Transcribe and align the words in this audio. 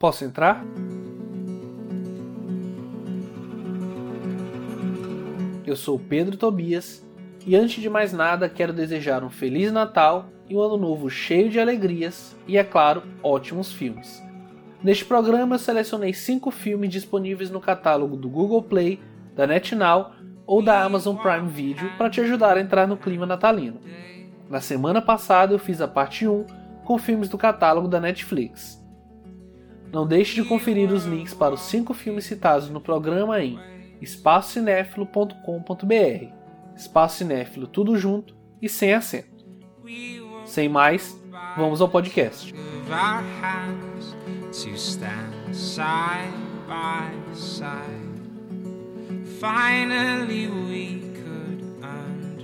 Posso 0.00 0.24
entrar? 0.24 0.64
Eu 5.66 5.74
sou 5.74 5.98
Pedro 5.98 6.36
Tobias 6.36 7.04
e 7.44 7.56
antes 7.56 7.82
de 7.82 7.90
mais 7.90 8.12
nada 8.12 8.48
quero 8.48 8.72
desejar 8.72 9.24
um 9.24 9.28
Feliz 9.28 9.72
Natal 9.72 10.26
e 10.48 10.54
um 10.54 10.60
Ano 10.60 10.76
Novo 10.76 11.10
cheio 11.10 11.50
de 11.50 11.58
alegrias 11.58 12.36
e, 12.46 12.56
é 12.56 12.62
claro, 12.62 13.02
ótimos 13.24 13.72
filmes. 13.72 14.22
Neste 14.84 15.04
programa 15.04 15.56
eu 15.56 15.58
selecionei 15.58 16.12
5 16.12 16.48
filmes 16.52 16.90
disponíveis 16.90 17.50
no 17.50 17.60
catálogo 17.60 18.16
do 18.16 18.28
Google 18.28 18.62
Play, 18.62 19.00
da 19.34 19.48
NetNow 19.48 20.12
ou 20.46 20.62
da 20.62 20.80
Amazon 20.80 21.16
Prime 21.16 21.48
Video 21.48 21.90
para 21.98 22.08
te 22.08 22.20
ajudar 22.20 22.56
a 22.56 22.60
entrar 22.60 22.86
no 22.86 22.96
clima 22.96 23.26
natalino. 23.26 23.80
Na 24.48 24.60
semana 24.60 25.02
passada 25.02 25.52
eu 25.52 25.58
fiz 25.58 25.80
a 25.80 25.88
parte 25.88 26.24
1 26.24 26.46
com 26.84 26.98
filmes 26.98 27.28
do 27.28 27.36
catálogo 27.36 27.88
da 27.88 27.98
Netflix. 27.98 28.78
Não 29.92 30.06
deixe 30.06 30.34
de 30.34 30.44
conferir 30.46 30.92
os 30.92 31.04
links 31.04 31.34
para 31.34 31.54
os 31.54 31.62
5 31.62 31.94
filmes 31.94 32.24
citados 32.24 32.68
no 32.68 32.80
programa 32.80 33.42
em 33.42 33.58
espacocinéfilo.com.br. 34.00 36.32
Espaço 36.76 37.18
Cinéfilo 37.18 37.66
tudo 37.66 37.96
junto 37.96 38.36
e 38.60 38.68
sem 38.68 38.94
acento. 38.94 39.44
Sem 40.44 40.68
mais, 40.68 41.18
vamos 41.56 41.80
ao 41.80 41.88
podcast. 41.88 42.54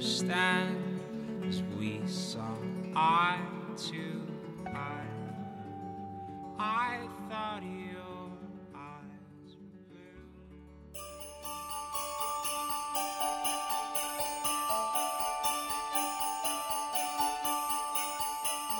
Understand 0.00 0.76
as 1.48 1.62
we 1.78 2.00
saw 2.06 2.58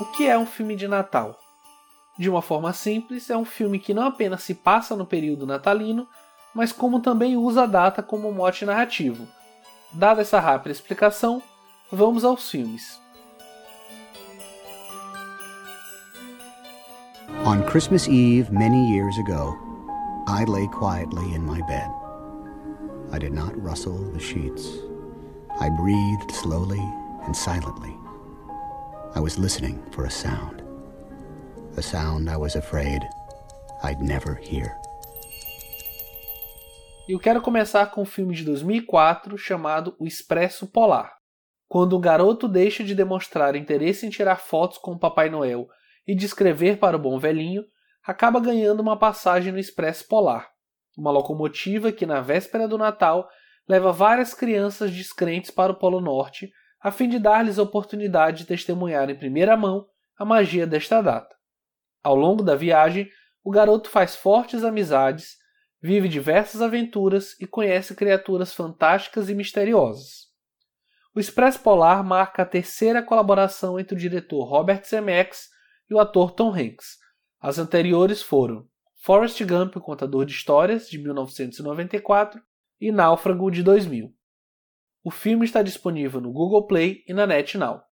O 0.00 0.06
que 0.06 0.26
é 0.26 0.38
um 0.38 0.46
filme 0.46 0.74
de 0.74 0.88
Natal? 0.88 1.38
De 2.18 2.30
uma 2.30 2.40
forma 2.40 2.72
simples, 2.72 3.30
é 3.30 3.36
um 3.36 3.44
filme 3.44 3.78
que 3.78 3.94
não 3.94 4.04
apenas 4.06 4.42
se 4.42 4.54
passa 4.54 4.94
no 4.94 5.06
período 5.06 5.46
natalino, 5.46 6.08
mas 6.54 6.70
como 6.70 7.00
também 7.00 7.36
usa 7.36 7.62
a 7.62 7.66
data 7.66 8.02
como 8.02 8.30
mote 8.30 8.64
narrativo. 8.64 9.26
Dada 9.92 10.22
essa 10.22 10.38
rápida 10.38 10.72
explicação, 10.72 11.42
vamos 11.90 12.24
aos 12.24 12.50
filmes. 12.50 12.99
On 17.50 17.64
Christmas 17.64 18.06
Eve, 18.06 18.52
many 18.52 18.92
years 18.92 19.18
ago, 19.18 19.58
I 20.28 20.44
lay 20.44 20.68
quietly 20.68 21.34
in 21.34 21.44
my 21.44 21.60
bed. 21.62 21.90
I 23.10 23.18
did 23.18 23.32
not 23.32 23.60
rustle 23.60 23.98
the 24.12 24.20
sheets. 24.20 24.78
I 25.58 25.68
breathed 25.68 26.30
slowly 26.30 26.78
and 27.26 27.36
silently. 27.36 27.92
I 29.16 29.18
was 29.18 29.36
listening 29.36 29.82
for 29.90 30.04
a 30.04 30.10
sound. 30.10 30.62
A 31.76 31.82
sound 31.82 32.30
I 32.30 32.36
was 32.36 32.54
afraid 32.54 33.02
I'd 33.82 34.00
never 34.00 34.38
hear. 34.40 34.76
Eu 37.08 37.18
quero 37.18 37.42
começar 37.42 37.86
com 37.86 38.02
um 38.02 38.06
filme 38.06 38.36
de 38.36 38.44
2004 38.44 39.36
chamado 39.36 39.96
O 39.98 40.06
Expresso 40.06 40.68
Polar. 40.68 41.16
Quando 41.68 41.96
um 41.96 42.00
garoto 42.00 42.46
deixa 42.46 42.84
de 42.84 42.94
demonstrar 42.94 43.56
interesse 43.56 44.06
em 44.06 44.10
tirar 44.10 44.36
fotos 44.36 44.78
com 44.78 44.92
o 44.92 44.98
Papai 45.00 45.28
Noel 45.28 45.68
e 46.06 46.14
de 46.14 46.26
escrever 46.26 46.78
para 46.78 46.96
o 46.96 47.00
bom 47.00 47.18
velhinho, 47.18 47.64
acaba 48.04 48.40
ganhando 48.40 48.80
uma 48.80 48.98
passagem 48.98 49.52
no 49.52 49.58
Expresso 49.58 50.06
Polar, 50.08 50.50
uma 50.96 51.10
locomotiva 51.10 51.92
que 51.92 52.06
na 52.06 52.20
véspera 52.20 52.66
do 52.66 52.78
Natal 52.78 53.28
leva 53.68 53.92
várias 53.92 54.34
crianças 54.34 54.90
descrentes 54.90 55.50
para 55.50 55.72
o 55.72 55.76
Polo 55.76 56.00
Norte 56.00 56.50
a 56.80 56.90
fim 56.90 57.08
de 57.08 57.18
dar-lhes 57.18 57.58
a 57.58 57.62
oportunidade 57.62 58.38
de 58.38 58.46
testemunhar 58.46 59.10
em 59.10 59.14
primeira 59.14 59.56
mão 59.56 59.86
a 60.16 60.24
magia 60.24 60.66
desta 60.66 61.02
data. 61.02 61.36
Ao 62.02 62.14
longo 62.14 62.42
da 62.42 62.56
viagem, 62.56 63.08
o 63.44 63.50
garoto 63.50 63.90
faz 63.90 64.16
fortes 64.16 64.64
amizades 64.64 65.40
vive 65.82 66.08
diversas 66.08 66.60
aventuras 66.60 67.34
e 67.40 67.46
conhece 67.46 67.94
criaturas 67.94 68.52
fantásticas 68.52 69.30
e 69.30 69.34
misteriosas. 69.34 70.28
O 71.14 71.18
Expresso 71.18 71.60
Polar 71.60 72.04
marca 72.04 72.42
a 72.42 72.46
terceira 72.46 73.02
colaboração 73.02 73.80
entre 73.80 73.94
o 73.94 73.98
diretor 73.98 74.44
Robert 74.44 74.84
Zemeckis 74.84 75.48
e 75.90 75.94
o 75.94 75.98
ator 75.98 76.30
Tom 76.30 76.54
Hanks. 76.54 76.98
As 77.40 77.58
anteriores 77.58 78.22
foram 78.22 78.68
Forrest 79.02 79.42
Gump, 79.44 79.76
o 79.76 79.80
Contador 79.80 80.24
de 80.24 80.32
Histórias, 80.32 80.88
de 80.88 80.98
1994, 80.98 82.40
e 82.80 82.92
Náufrago, 82.92 83.50
de 83.50 83.62
2000. 83.62 84.14
O 85.02 85.10
filme 85.10 85.44
está 85.44 85.62
disponível 85.62 86.20
no 86.20 86.32
Google 86.32 86.66
Play 86.66 87.02
e 87.08 87.12
na 87.12 87.26
NetNow. 87.26 87.82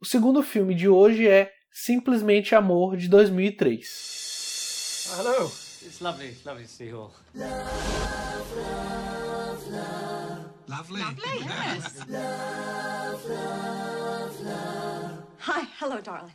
O 0.00 0.04
segundo 0.04 0.42
filme 0.42 0.74
de 0.74 0.88
hoje 0.88 1.28
é 1.28 1.50
Simplesmente 1.70 2.54
Amor, 2.54 2.96
de 2.96 3.08
2003. 3.08 5.14
Hello. 5.16 5.50
It's 5.84 6.00
lovely, 6.00 6.28
it's 6.28 6.44
lovely 6.44 6.64
to 6.64 6.68
see 6.68 6.88
you 6.88 6.98
all. 6.98 7.12
Love, 7.34 8.56
love, 8.56 9.70
love. 9.70 10.44
Lovely. 10.66 11.00
Lovely, 11.00 11.40
yes. 11.40 12.08
love, 12.08 13.28
love, 13.28 14.40
love. 14.40 15.22
Hi, 15.40 15.68
hello, 15.78 16.00
darling. 16.00 16.32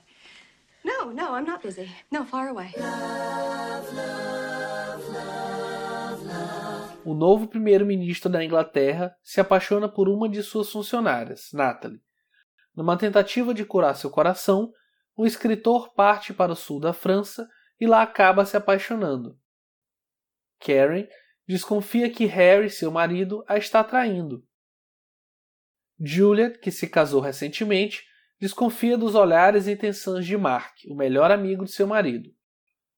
No, 1.09 1.16
no, 1.16 1.36
I'm 1.36 1.46
not 1.46 1.64
busy. 1.64 1.90
No, 2.12 2.24
far 2.24 2.50
away. 2.50 2.72
Love, 2.78 3.96
love, 3.96 5.14
love. 5.14 5.40
O 7.03 7.14
novo 7.16 7.47
primeiro-ministro 7.47 8.30
da 8.30 8.44
Inglaterra 8.44 9.16
se 9.24 9.42
apaixona 9.42 9.90
por 9.90 10.08
uma 10.08 10.30
de 10.30 10.44
suas 10.44 10.72
funcionárias, 10.72 11.50
Natalie. 11.52 12.02
Numa 12.75 12.97
tentativa 12.97 13.53
de 13.53 13.66
curar 13.66 13.96
seu 13.96 14.12
coração, 14.12 14.72
o 15.16 15.25
escritor 15.25 15.94
parte 15.96 16.34
para 16.34 16.52
o 16.52 16.56
sul 16.56 16.80
da 16.80 16.94
França 16.94 17.50
e 17.80 17.88
lá 17.88 18.03
acaba 18.03 18.46
se 18.46 18.56
apaixonando. 18.56 19.40
Karen 20.59 21.08
desconfia 21.47 22.12
que 22.12 22.26
Harry, 22.26 22.70
seu 22.70 22.91
marido, 22.91 23.44
a 23.47 23.58
está 23.58 23.84
traindo. 23.84 24.46
Juliet, 26.00 26.59
que 26.59 26.70
se 26.70 26.88
casou 26.88 27.22
recentemente, 27.22 28.09
desconfia 28.39 28.97
dos 28.97 29.16
olhares 29.16 29.67
e 29.67 29.72
intenções 29.72 30.25
de 30.25 30.38
Mark, 30.38 30.75
o 30.88 30.95
melhor 30.95 31.29
amigo 31.31 31.66
de 31.66 31.72
seu 31.72 31.85
marido. 31.85 32.29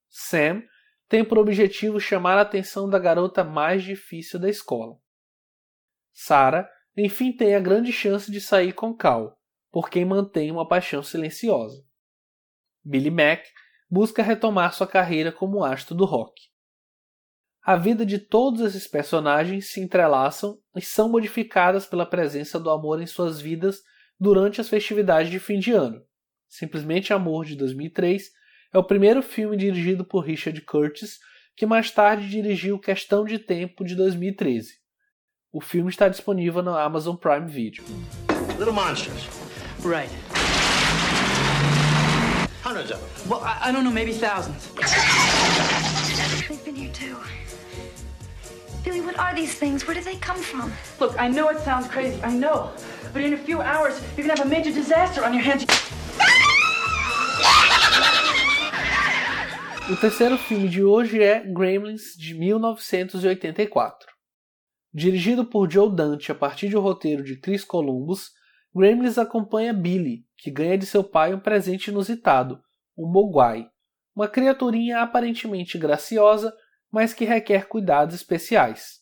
Sam 0.08 0.62
tem 1.08 1.24
por 1.24 1.38
objetivo 1.38 2.00
chamar 2.00 2.38
a 2.38 2.42
atenção 2.42 2.88
da 2.88 2.98
garota 2.98 3.42
mais 3.42 3.82
difícil 3.82 4.38
da 4.38 4.48
escola. 4.48 4.96
Sarah, 6.12 6.68
enfim, 6.96 7.32
tem 7.32 7.54
a 7.54 7.60
grande 7.60 7.92
chance 7.92 8.30
de 8.30 8.40
sair 8.40 8.72
com 8.72 8.94
Cal, 8.94 9.38
por 9.70 9.90
quem 9.90 10.04
mantém 10.04 10.50
uma 10.50 10.68
paixão 10.68 11.02
silenciosa. 11.02 11.84
Billy 12.84 13.10
Mack 13.10 13.48
busca 13.90 14.22
retomar 14.22 14.72
sua 14.72 14.86
carreira 14.86 15.32
como 15.32 15.64
astro 15.64 15.94
do 15.94 16.04
rock. 16.04 16.40
A 17.62 17.76
vida 17.76 18.04
de 18.04 18.18
todos 18.18 18.60
esses 18.60 18.88
personagens 18.88 19.70
se 19.70 19.80
entrelaçam 19.80 20.58
e 20.74 20.82
são 20.82 21.08
modificadas 21.08 21.86
pela 21.86 22.04
presença 22.04 22.58
do 22.58 22.70
amor 22.70 23.00
em 23.00 23.06
suas 23.06 23.40
vidas 23.40 23.82
durante 24.22 24.60
as 24.60 24.68
festividades 24.68 25.28
de 25.32 25.40
fim 25.40 25.58
de 25.58 25.72
ano. 25.72 26.00
Simplesmente 26.48 27.12
Amor 27.12 27.44
de 27.44 27.56
2003 27.56 28.30
é 28.72 28.78
o 28.78 28.84
primeiro 28.84 29.20
filme 29.20 29.56
dirigido 29.56 30.04
por 30.04 30.24
Richard 30.24 30.60
Curtis, 30.60 31.18
que 31.56 31.66
mais 31.66 31.90
tarde 31.90 32.30
dirigiu 32.30 32.78
Questão 32.78 33.24
de 33.24 33.40
Tempo 33.40 33.84
de 33.84 33.96
2013. 33.96 34.74
O 35.52 35.60
filme 35.60 35.90
está 35.90 36.08
disponível 36.08 36.62
na 36.62 36.80
Amazon 36.80 37.16
Prime 37.16 37.48
Video. 37.48 37.82
Little 38.60 38.72
monsters. 38.72 39.26
Right. 39.84 40.08
Hundreds 42.64 42.92
of 42.92 43.00
them. 43.00 43.28
Well, 43.28 43.42
I, 43.42 43.70
I 43.70 43.72
don't 43.72 43.82
know, 43.82 43.90
maybe 43.90 44.12
thousands. 44.12 44.68
They've 46.48 46.64
been 46.64 46.76
here 46.76 46.92
too. 46.92 47.16
Billy, 48.84 49.00
what 49.00 49.16
are 49.16 49.32
these 49.32 49.54
things? 49.54 49.86
Where 49.86 49.94
did 49.94 50.04
they 50.04 50.16
come 50.16 50.38
from? 50.38 50.72
Look, 50.98 51.14
I 51.18 51.28
know 51.28 51.50
it 51.50 51.60
sounds 51.60 51.86
crazy, 51.86 52.20
I 52.24 52.32
know. 52.32 52.70
But 53.12 53.22
in 53.22 53.32
a 53.34 53.36
few 53.36 53.60
hours, 53.60 54.00
you're 54.16 54.26
gonna 54.26 54.36
have 54.36 54.46
a 54.46 54.50
major 54.50 54.72
disaster 54.72 55.24
on 55.24 55.32
your 55.32 55.42
hands. 55.42 55.64
O 59.90 59.96
terceiro 59.96 60.36
filme 60.38 60.68
de 60.68 60.82
hoje 60.82 61.22
é 61.22 61.40
Gremlins, 61.40 62.16
de 62.16 62.34
1984. 62.34 64.08
Dirigido 64.92 65.44
por 65.44 65.70
Joe 65.70 65.94
Dante 65.94 66.32
a 66.32 66.34
partir 66.34 66.68
de 66.68 66.76
um 66.76 66.80
roteiro 66.80 67.22
de 67.22 67.36
Chris 67.36 67.64
Columbus, 67.64 68.30
Gremlins 68.74 69.16
acompanha 69.18 69.72
Billy, 69.72 70.24
que 70.36 70.50
ganha 70.50 70.76
de 70.76 70.86
seu 70.86 71.04
pai 71.04 71.34
um 71.34 71.40
presente 71.40 71.88
inusitado, 71.88 72.60
um 72.96 73.06
Mogwai, 73.06 73.68
uma 74.14 74.28
criaturinha 74.28 75.02
aparentemente 75.02 75.78
graciosa, 75.78 76.52
mas 76.92 77.14
que 77.14 77.24
requer 77.24 77.66
cuidados 77.66 78.14
especiais. 78.14 79.00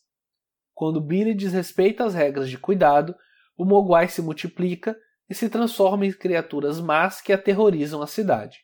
Quando 0.72 1.00
Billy 1.00 1.34
desrespeita 1.34 2.04
as 2.04 2.14
regras 2.14 2.48
de 2.48 2.56
cuidado, 2.56 3.14
o 3.56 3.64
Mogwai 3.64 4.08
se 4.08 4.22
multiplica 4.22 4.96
e 5.28 5.34
se 5.34 5.50
transforma 5.50 6.06
em 6.06 6.12
criaturas 6.12 6.80
más 6.80 7.20
que 7.20 7.32
aterrorizam 7.32 8.00
a 8.00 8.06
cidade. 8.06 8.60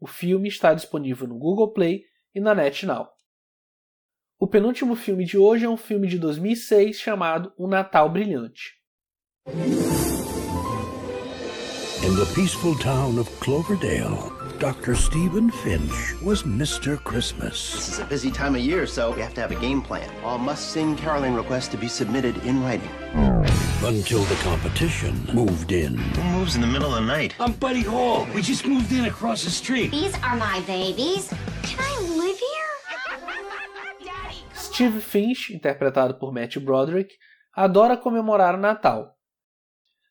O 0.00 0.06
filme 0.06 0.48
está 0.48 0.74
disponível 0.74 1.26
no 1.26 1.38
Google 1.38 1.72
Play 1.72 2.04
e 2.34 2.40
na 2.40 2.54
NetNow. 2.54 3.08
O 4.38 4.46
penúltimo 4.46 4.96
filme 4.96 5.24
de 5.24 5.38
hoje 5.38 5.64
é 5.64 5.68
um 5.68 5.76
filme 5.76 6.08
de 6.08 6.18
2006 6.18 6.98
chamado 6.98 7.52
O 7.56 7.66
Natal 7.66 8.10
Brilhante. 8.10 8.74
In 12.04 12.14
the 12.16 12.26
peaceful 12.34 12.76
town 12.80 13.18
of 13.18 13.30
Cloverdale, 13.40 14.30
Dr. 14.58 14.94
Stephen 14.94 15.50
Finch 15.50 16.14
was 16.22 16.44
Mr. 16.44 16.96
Christmas. 17.02 17.74
This 17.74 17.88
is 17.88 17.98
a 17.98 18.04
busy 18.04 18.30
time 18.30 18.54
of 18.54 18.60
year, 18.60 18.86
so 18.86 19.10
we 19.10 19.20
have 19.20 19.34
to 19.34 19.40
have 19.40 19.50
a 19.50 19.56
game 19.56 19.82
plan. 19.82 20.08
All 20.22 20.38
must-sing 20.38 20.96
caroling 20.96 21.34
requests 21.34 21.66
to 21.68 21.76
be 21.76 21.88
submitted 21.88 22.36
in 22.44 22.62
writing. 22.62 22.88
Until 23.82 24.22
the 24.22 24.36
competition 24.36 25.20
moved 25.34 25.72
in. 25.72 25.98
Who 25.98 26.22
moves 26.38 26.54
in 26.54 26.60
the 26.60 26.68
middle 26.68 26.94
of 26.94 26.94
the 26.94 27.06
night? 27.06 27.34
I'm 27.40 27.52
Buddy 27.54 27.82
Hall. 27.82 28.28
We 28.32 28.42
just 28.42 28.64
moved 28.64 28.92
in 28.92 29.06
across 29.06 29.42
the 29.42 29.50
street. 29.50 29.90
These 29.90 30.14
are 30.22 30.36
my 30.36 30.60
babies. 30.66 31.28
Can 31.62 31.80
I 31.80 32.00
live 32.16 32.38
here? 32.38 32.74
Steve 34.54 35.00
Finch, 35.00 35.50
interpretado 35.50 36.14
por 36.14 36.32
Matt 36.32 36.58
Broderick, 36.58 37.14
adora 37.52 37.96
comemorar 37.96 38.54
o 38.54 38.58
Natal. 38.58 39.16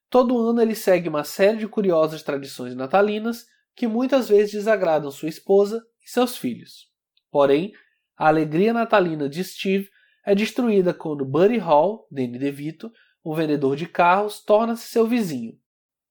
Todo 0.10 0.38
ano 0.38 0.62
ele 0.62 0.76
segue 0.76 1.10
uma 1.10 1.24
série 1.24 1.58
de 1.58 1.68
curiosas 1.68 2.22
tradições 2.24 2.76
natalinas 2.76 3.46
que 3.76 3.88
muitas 3.88 4.30
vezes 4.30 4.54
desagradam 4.54 5.12
sua 5.12 5.30
esposa 5.30 5.84
e 6.04 6.10
seus 6.10 6.38
filhos. 6.38 6.92
Porém, 7.32 7.74
a 8.18 8.28
alegria 8.28 8.74
natalina 8.74 9.28
de 9.28 9.44
Steve 9.44 9.90
é 10.26 10.36
destruída 10.36 10.94
quando 10.94 11.26
Buddy 11.26 11.58
Hall, 11.58 12.08
Danny 12.12 12.38
DeVito, 12.38 12.92
um 13.26 13.34
vendedor 13.34 13.76
de 13.76 13.88
carros, 13.88 14.42
torna-se 14.44 14.88
seu 14.88 15.08
vizinho. 15.08 15.54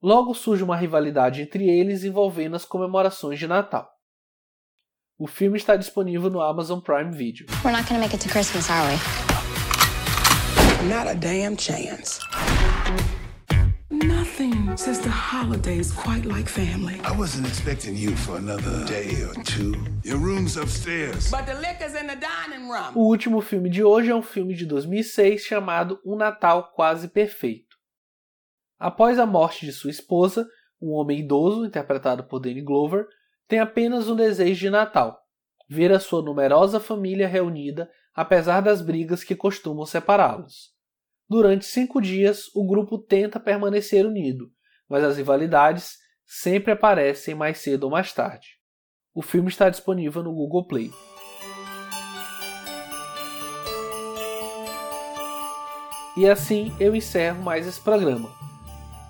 Logo 0.02 0.34
surge 0.34 0.64
uma 0.64 0.76
rivalidade 0.76 1.42
entre 1.42 1.68
eles 1.68 2.02
envolvendo 2.02 2.56
as 2.56 2.64
comemorações 2.64 3.38
de 3.38 3.46
Natal. 3.46 3.88
O 5.16 5.28
filme 5.28 5.56
está 5.56 5.76
disponível 5.76 6.28
no 6.28 6.40
Amazon 6.40 6.80
Prime 6.80 7.12
Video. 7.12 7.46
We're 7.64 7.76
not 7.76 7.88
gonna 7.88 8.00
make 8.00 8.14
it 8.14 8.26
to 8.26 8.28
Christmas, 8.28 8.68
are 8.68 8.90
we? 8.90 8.98
Not 10.88 11.08
a 11.08 11.14
damn 11.14 11.56
chance. 11.56 12.18
Nothing 13.92 14.74
says 14.74 15.00
the 15.00 15.10
holidays 15.10 15.92
quite 15.92 16.24
like 16.24 16.48
family. 16.48 16.98
I 17.04 17.12
wasn't 17.14 17.46
expecting 17.46 17.94
you 17.94 18.16
for 18.16 18.38
another 18.38 18.86
day 18.86 19.22
or 19.22 19.34
two. 19.44 19.74
Your 20.02 20.16
room's 20.16 20.56
upstairs. 20.56 21.30
But 21.30 21.44
the 21.44 21.52
liquor's 21.60 21.94
in 21.94 22.06
the 22.06 22.16
dining 22.16 22.70
room. 22.70 22.94
O 22.94 23.06
último 23.06 23.42
filme 23.42 23.68
de 23.68 23.84
hoje 23.84 24.10
é 24.10 24.14
um 24.14 24.22
filme 24.22 24.54
de 24.54 24.64
2006 24.64 25.42
chamado 25.42 26.00
Um 26.06 26.16
Natal 26.16 26.72
Quase 26.74 27.06
Perfeito. 27.06 27.76
Após 28.78 29.18
a 29.18 29.26
morte 29.26 29.66
de 29.66 29.72
sua 29.72 29.90
esposa, 29.90 30.48
um 30.80 30.92
homem 30.92 31.20
idoso, 31.20 31.66
interpretado 31.66 32.24
por 32.24 32.40
Danny 32.40 32.62
Glover, 32.62 33.06
tem 33.46 33.58
apenas 33.58 34.08
um 34.08 34.16
desejo 34.16 34.58
de 34.58 34.70
Natal: 34.70 35.20
ver 35.68 35.92
a 35.92 36.00
sua 36.00 36.22
numerosa 36.22 36.80
família 36.80 37.28
reunida, 37.28 37.90
apesar 38.14 38.62
das 38.62 38.80
brigas 38.80 39.22
que 39.22 39.36
costumam 39.36 39.84
separá-los. 39.84 40.72
Durante 41.28 41.64
cinco 41.64 42.00
dias, 42.00 42.50
o 42.54 42.66
grupo 42.66 42.98
tenta 42.98 43.40
permanecer 43.40 44.04
unido, 44.04 44.50
mas 44.88 45.02
as 45.02 45.16
rivalidades 45.16 45.96
sempre 46.26 46.72
aparecem 46.72 47.34
mais 47.34 47.58
cedo 47.58 47.84
ou 47.84 47.90
mais 47.90 48.12
tarde. 48.12 48.48
O 49.14 49.22
filme 49.22 49.48
está 49.48 49.70
disponível 49.70 50.22
no 50.22 50.32
Google 50.32 50.66
Play. 50.66 50.90
E 56.16 56.28
assim 56.28 56.72
eu 56.78 56.94
encerro 56.94 57.42
mais 57.42 57.66
esse 57.66 57.80
programa. 57.80 58.30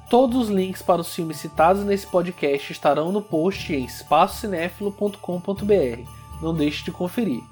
Todos 0.08 0.36
os 0.36 0.48
links 0.48 0.82
para 0.82 1.00
os 1.00 1.12
filmes 1.14 1.38
citados 1.38 1.84
nesse 1.84 2.06
podcast 2.06 2.70
estarão 2.70 3.10
no 3.10 3.22
post 3.22 3.72
em 3.72 3.84
espaçocinéfilo.com.br. 3.84 6.08
Não 6.40 6.54
deixe 6.54 6.84
de 6.84 6.92
conferir. 6.92 7.42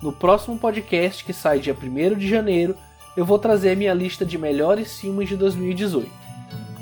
No 0.00 0.12
próximo 0.12 0.58
podcast, 0.58 1.24
que 1.24 1.32
sai 1.32 1.58
dia 1.58 1.74
1 1.74 2.16
de 2.16 2.28
janeiro, 2.28 2.76
eu 3.16 3.24
vou 3.24 3.38
trazer 3.38 3.76
minha 3.76 3.94
lista 3.94 4.24
de 4.24 4.36
melhores 4.36 5.00
filmes 5.00 5.28
de 5.28 5.36
2018. 5.36 6.10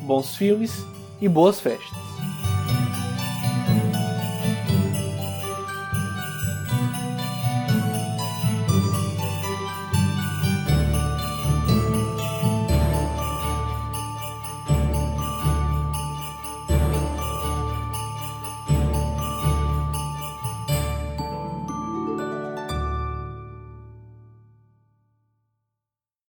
Bons 0.02 0.34
filmes 0.36 0.84
e 1.20 1.28
boas 1.28 1.60
festas! 1.60 2.13